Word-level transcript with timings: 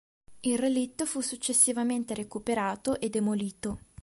Il 0.39 0.57
relitto 0.57 1.05
fu 1.05 1.21
successivamente 1.21 2.15
recuperato 2.15 2.99
e 2.99 3.11
demolito. 3.11 3.77